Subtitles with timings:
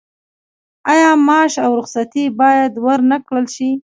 [0.91, 3.69] آیا معاش او رخصتي باید ورنکړل شي؟